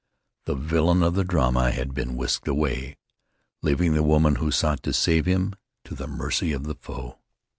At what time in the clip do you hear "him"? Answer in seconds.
5.27-5.53